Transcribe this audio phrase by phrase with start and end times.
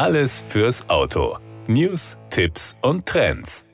[0.00, 1.36] Alles fürs Auto.
[1.66, 3.66] News, Tipps und Trends.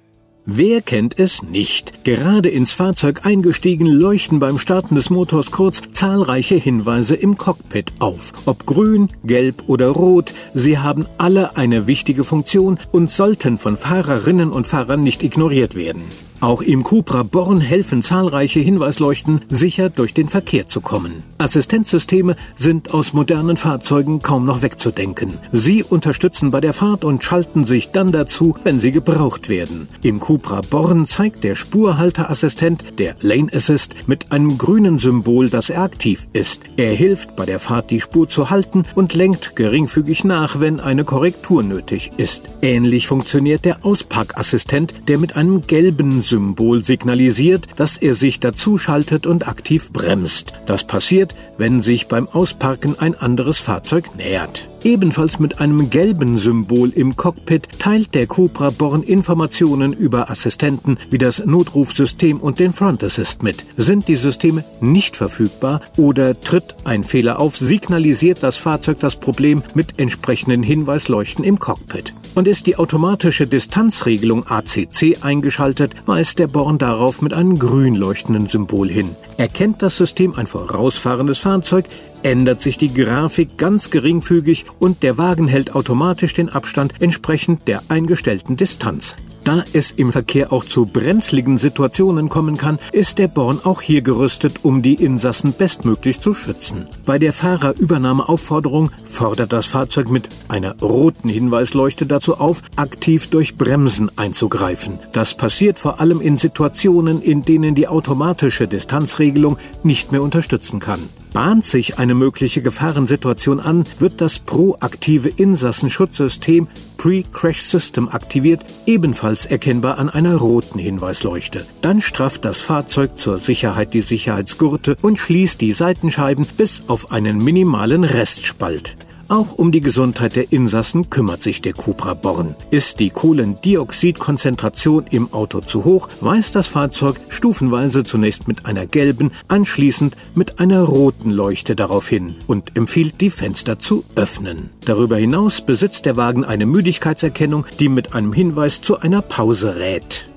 [0.45, 2.03] Wer kennt es nicht?
[2.03, 8.33] Gerade ins Fahrzeug eingestiegen leuchten beim Starten des Motors kurz zahlreiche Hinweise im Cockpit auf.
[8.45, 14.51] Ob grün, gelb oder rot, sie haben alle eine wichtige Funktion und sollten von Fahrerinnen
[14.51, 16.03] und Fahrern nicht ignoriert werden.
[16.41, 21.23] Auch im Cupra Born helfen zahlreiche Hinweisleuchten, sicher durch den Verkehr zu kommen.
[21.39, 25.39] Assistenzsysteme sind aus modernen Fahrzeugen kaum noch wegzudenken.
[25.53, 29.89] Sie unterstützen bei der Fahrt und schalten sich dann dazu, wenn sie gebraucht werden.
[30.03, 35.83] Im Cupra Born zeigt der Spurhalterassistent, der Lane Assist, mit einem grünen Symbol, dass er
[35.83, 36.61] aktiv ist.
[36.77, 41.05] Er hilft bei der Fahrt die Spur zu halten und lenkt geringfügig nach, wenn eine
[41.05, 42.43] Korrektur nötig ist.
[42.61, 49.49] Ähnlich funktioniert der Ausparkassistent, der mit einem gelben Symbol signalisiert, dass er sich dazuschaltet und
[49.49, 50.53] aktiv bremst.
[50.67, 54.67] Das passiert, wenn sich beim Ausparken ein anderes Fahrzeug nähert.
[54.85, 61.19] Ebenfalls mit einem gelben Symbol im Cockpit teilt der Cobra Born Informationen über Assistenten wie
[61.19, 63.65] das Notrufsystem und den Front Assist mit.
[63.77, 69.65] Sind die Systeme nicht verfügbar oder tritt ein Fehler auf, signalisiert das Fahrzeug das Problem
[69.75, 72.13] mit entsprechenden Hinweisleuchten im Cockpit.
[72.37, 78.47] Und ist die automatische Distanzregelung ACC eingeschaltet, weist der Born darauf mit einem grün leuchtenden
[78.47, 79.09] Symbol hin.
[79.39, 81.87] Erkennt das System ein vorausfahrendes Fahrzeug,
[82.23, 87.83] ändert sich die Grafik ganz geringfügig und der Wagen hält automatisch den Abstand entsprechend der
[87.89, 89.17] eingestellten Distanz.
[89.47, 94.03] Da es im Verkehr auch zu brenzligen Situationen kommen kann, ist der Born auch hier
[94.03, 96.89] gerüstet, um die Insassen bestmöglich zu schützen.
[97.05, 104.11] Bei der Fahrerübernahmeaufforderung fordert das Fahrzeug mit einer roten Hinweisleuchte dazu auf, aktiv durch Bremsen
[104.17, 104.99] einzugreifen.
[105.13, 110.99] Das passiert vor allem in Situationen, in denen die automatische Distanzregelung nicht mehr unterstützen kann.
[111.33, 116.67] Bahnt sich eine mögliche Gefahrensituation an, wird das proaktive Insassenschutzsystem
[116.99, 121.65] Pre-Crash System aktiviert, ebenfalls erkennbar an einer roten Hinweisleuchte.
[121.83, 127.39] Dann strafft das Fahrzeug zur Sicherheit die Sicherheitsgurte und schließt die Seitenscheiben bis auf einen
[127.39, 128.97] minimalen Restspalt.
[129.29, 132.55] Auch um die Gesundheit der Insassen kümmert sich der Cupra Born.
[132.71, 139.33] Ist die Kohlendioxidkonzentration im Auto zu hoch, weist das Fahrzeug stufenweise zunächst mit einer gelben,
[139.49, 144.71] anschließend mit einer roten Leuchte darauf hin und empfiehlt, die Fenster zu öffnen.
[144.85, 150.29] Darüber hinaus besitzt der Wagen eine Müdigkeitserkennung, die mit einem Hinweis zu einer Pause rät.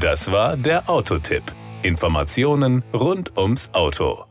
[0.00, 1.42] Das war der Autotipp.
[1.82, 4.24] Informationen rund ums Auto.